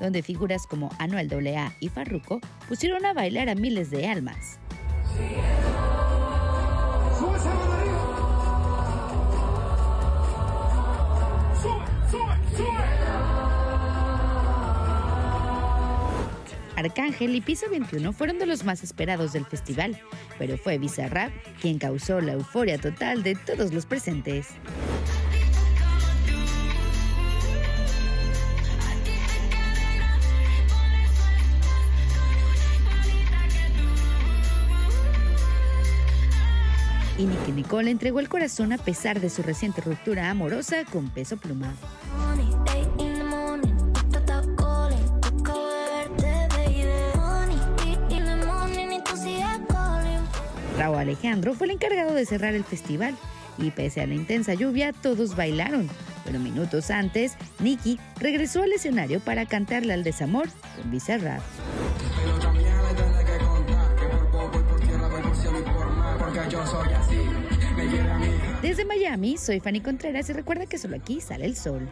donde 0.00 0.22
figuras 0.22 0.66
como 0.66 0.90
Anuel 0.98 1.30
AA 1.32 1.74
y 1.80 1.88
Farruko 1.88 2.40
pusieron 2.68 3.04
a 3.06 3.12
bailar 3.12 3.48
a 3.48 3.54
miles 3.54 3.90
de 3.90 4.08
almas. 4.08 4.58
Arcángel 16.76 17.34
y 17.34 17.40
Piso 17.40 17.70
21 17.70 18.12
fueron 18.12 18.38
de 18.38 18.46
los 18.46 18.64
más 18.64 18.82
esperados 18.82 19.32
del 19.32 19.46
festival, 19.46 19.98
pero 20.38 20.58
fue 20.58 20.78
Bizarrap 20.78 21.32
quien 21.60 21.78
causó 21.78 22.20
la 22.20 22.32
euforia 22.32 22.78
total 22.78 23.22
de 23.22 23.36
todos 23.36 23.72
los 23.72 23.86
presentes. 23.86 24.48
Y 37.16 37.26
Nicky 37.26 37.52
Nicole 37.52 37.90
entregó 37.90 38.20
el 38.20 38.28
corazón 38.28 38.72
a 38.72 38.78
pesar 38.78 39.20
de 39.20 39.30
su 39.30 39.42
reciente 39.42 39.80
ruptura 39.80 40.30
amorosa 40.30 40.84
con 40.84 41.10
Peso 41.10 41.36
Pluma. 41.36 41.74
Raúl 50.76 50.98
Alejandro 50.98 51.54
fue 51.54 51.68
el 51.68 51.74
encargado 51.74 52.14
de 52.14 52.26
cerrar 52.26 52.54
el 52.54 52.64
festival 52.64 53.14
y 53.58 53.70
pese 53.70 54.00
a 54.00 54.06
la 54.06 54.14
intensa 54.14 54.54
lluvia 54.54 54.92
todos 54.92 55.36
bailaron. 55.36 55.88
Pero 56.24 56.40
minutos 56.40 56.90
antes, 56.90 57.36
Nicky 57.60 58.00
regresó 58.18 58.62
al 58.62 58.72
escenario 58.72 59.20
para 59.20 59.46
cantarle 59.46 59.92
al 59.92 60.02
desamor 60.02 60.48
con 60.76 60.90
Bizarrap. 60.90 61.42
Desde 68.74 68.86
Miami, 68.86 69.38
soy 69.38 69.60
Fanny 69.60 69.80
Contreras 69.80 70.28
y 70.30 70.32
recuerda 70.32 70.66
que 70.66 70.78
solo 70.78 70.96
aquí 70.96 71.20
sale 71.20 71.44
el 71.44 71.56
sol. 71.56 71.88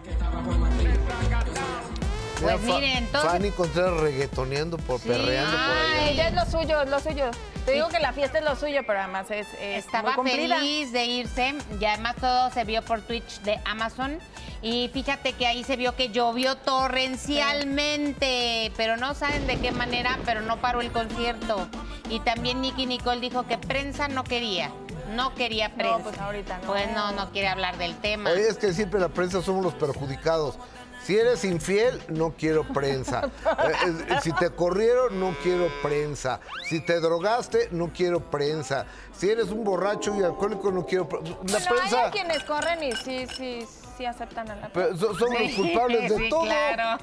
Pues 2.40 2.60
miren, 2.62 3.04
entonces... 3.04 3.30
Fanny 3.30 3.52
Contreras 3.52 4.00
reggaetoneando 4.00 4.78
por 4.78 5.00
perreando 5.00 5.52
por 5.52 5.60
Ay, 5.60 6.08
allá. 6.08 6.12
ya 6.12 6.26
es 6.26 6.34
lo 6.34 6.44
suyo, 6.44 6.82
es 6.82 6.90
lo 6.90 6.98
suyo. 6.98 7.30
Te 7.64 7.74
digo 7.74 7.86
que 7.86 8.00
la 8.00 8.12
fiesta 8.12 8.40
es 8.40 8.44
lo 8.44 8.56
suyo, 8.56 8.80
pero 8.84 8.98
además 8.98 9.30
es, 9.30 9.46
es 9.60 9.84
Estaba 9.84 10.16
muy 10.16 10.28
feliz 10.28 10.90
de 10.90 11.04
irse 11.04 11.54
y 11.80 11.84
además 11.84 12.16
todo 12.16 12.50
se 12.50 12.64
vio 12.64 12.82
por 12.82 13.00
Twitch 13.00 13.42
de 13.42 13.60
Amazon. 13.64 14.18
Y 14.60 14.90
fíjate 14.92 15.34
que 15.34 15.46
ahí 15.46 15.62
se 15.62 15.76
vio 15.76 15.94
que 15.94 16.08
llovió 16.08 16.56
torrencialmente, 16.56 18.72
pero 18.76 18.96
no 18.96 19.14
saben 19.14 19.46
de 19.46 19.60
qué 19.60 19.70
manera, 19.70 20.18
pero 20.24 20.40
no 20.40 20.60
paró 20.60 20.80
el 20.80 20.90
concierto. 20.90 21.68
Y 22.10 22.18
también 22.18 22.60
Nicky 22.60 22.86
Nicole 22.86 23.20
dijo 23.20 23.46
que 23.46 23.56
prensa 23.56 24.08
no 24.08 24.24
quería, 24.24 24.72
no 25.12 25.34
quería 25.34 25.74
prensa. 25.74 25.98
pues 26.02 26.18
ahorita 26.18 26.58
no. 26.58 26.66
Pues 26.66 26.90
no, 26.92 27.12
no 27.12 27.30
quiere 27.30 27.48
hablar 27.48 27.78
del 27.78 27.96
tema. 27.98 28.30
Oye, 28.30 28.48
es 28.48 28.56
que 28.58 28.72
siempre 28.72 29.00
la 29.00 29.08
prensa 29.08 29.42
somos 29.42 29.64
los 29.64 29.74
perjudicados. 29.74 30.58
Si 31.04 31.16
eres 31.18 31.44
infiel, 31.44 32.00
no 32.08 32.34
quiero 32.36 32.62
prensa. 32.64 33.22
Eh, 33.62 33.72
eh, 34.08 34.16
si 34.22 34.32
te 34.32 34.50
corrieron, 34.50 35.18
no 35.20 35.34
quiero 35.42 35.68
prensa. 35.82 36.40
Si 36.68 36.80
te 36.84 37.00
drogaste, 37.00 37.68
no 37.72 37.92
quiero 37.92 38.30
prensa. 38.30 38.86
Si 39.16 39.28
eres 39.30 39.48
un 39.48 39.64
borracho 39.64 40.14
y 40.16 40.22
alcohólico, 40.22 40.70
no 40.70 40.86
quiero 40.86 41.08
prensa. 41.08 41.30
La 41.30 41.36
Bueno, 41.44 41.66
prensa 41.68 42.04
hay 42.06 42.10
quienes 42.12 42.44
corren 42.44 42.82
y 42.84 42.92
sí, 42.92 43.26
sí, 43.36 43.66
sí 43.96 44.06
aceptan 44.06 44.50
a 44.50 44.56
la 44.56 44.68
pero 44.68 44.96
so- 44.96 45.14
somos 45.18 45.40
los 45.40 45.52
culpables 45.54 46.10
de 46.10 46.16
Sí, 46.18 46.28
todo. 46.28 46.42
claro. 46.42 47.02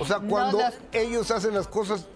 O 0.00 0.04
sea, 0.04 0.18
cuando 0.20 0.58
los- 0.58 0.74
ellos 0.92 1.30
hacen 1.30 1.54
las 1.54 1.68
cosas. 1.68 2.06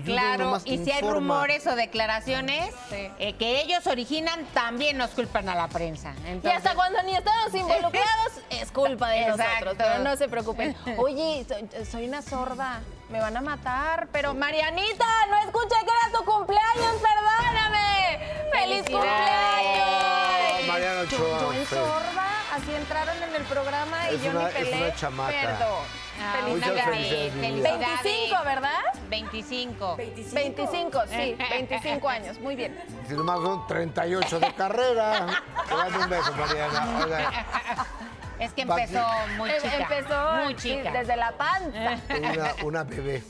Y 0.00 0.12
Claro, 0.12 0.60
y 0.64 0.78
si 0.78 0.90
hay 0.90 1.02
rumores 1.02 1.66
o 1.66 1.74
declaraciones 1.76 2.74
Sí. 2.88 3.08
eh, 3.18 3.34
que 3.38 3.60
ellos 3.62 3.86
originan, 3.86 4.44
también 4.54 4.96
nos 4.98 5.10
culpan 5.10 5.48
a 5.48 5.54
la 5.54 5.68
prensa. 5.68 6.14
Y 6.24 6.30
Entonces, 6.30 6.58
hasta 6.58 6.74
cuando 6.74 7.02
ni 7.02 7.14
estamos 7.16 7.54
involucrados, 7.54 8.32
es 8.50 8.70
culpa 8.72 9.10
de 9.10 9.22
Exacto. 9.22 9.42
nosotros. 9.66 9.74
Pero 9.78 9.98
no 10.00 10.16
se 10.16 10.28
preocupen. 10.28 10.76
Oye, 10.98 11.44
soy, 11.48 11.68
soy 11.86 12.08
una 12.08 12.22
sorda. 12.22 12.80
Me 13.10 13.18
van 13.20 13.36
a 13.36 13.40
matar. 13.40 14.08
Pero 14.12 14.34
Marianita, 14.34 15.04
no 15.30 15.38
escuché 15.38 15.74
que 15.80 15.90
era 16.10 16.18
tu 16.18 16.24
cumpleaños, 16.24 16.94
perdóname. 17.02 18.18
¡Feliz 18.52 18.82
cumpleaños! 18.90 20.66
Mariana 20.66 21.04
Yo, 21.04 21.16
Ochoa, 21.16 21.40
yo 21.40 21.52
en 21.52 21.66
fe- 21.66 21.76
sorda, 21.76 22.28
así 22.54 22.74
entraron 22.74 23.16
en 23.22 23.34
el 23.34 23.42
programa 23.44 24.10
y 24.10 24.14
Es 24.14 24.22
yo 24.22 24.30
una- 24.30 24.40
ni 24.40 24.46
es 24.46 24.52
pelé. 24.54 24.76
una 24.76 24.94
chamaca. 24.94 25.32
Perdón. 25.32 25.84
Ah, 26.22 26.46
una 26.48 26.66
mi 26.90 26.98
vida. 27.02 27.30
25, 27.40 28.44
¿verdad? 28.44 28.69
25. 29.22 29.96
25, 29.96 31.02
sí, 31.08 31.36
25 31.50 32.08
años. 32.08 32.38
Muy 32.40 32.56
bien. 32.56 32.78
Si 33.08 33.14
nomás 33.14 33.40
son 33.40 33.66
38 33.66 34.40
de 34.40 34.54
carrera. 34.54 35.26
Te 35.68 35.74
mando 35.74 35.98
un 36.00 36.10
beso, 36.10 36.32
Mariana. 36.36 37.00
Oiga, 37.04 37.30
Es 38.38 38.52
que 38.54 38.62
empezó 38.62 39.06
muy 39.36 39.50
Em- 39.50 39.62
chica. 39.62 39.76
Empezó 39.76 40.32
muy 40.44 40.54
sí, 40.58 40.70
chica. 40.78 40.90
desde 40.92 41.16
la 41.16 41.32
panza. 41.32 41.98
una, 42.18 42.54
una 42.64 42.84
bebé. 42.84 43.22